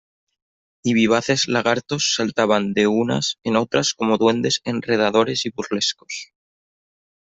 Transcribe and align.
y 0.81 0.95
vivaces 0.95 1.47
lagartos 1.47 2.15
saltaban 2.15 2.73
de 2.73 2.87
unas 2.87 3.37
en 3.43 3.55
otras 3.55 3.93
como 3.93 4.17
duendes 4.17 4.61
enredadores 4.65 5.45
y 5.45 5.51
burlescos. 5.51 6.33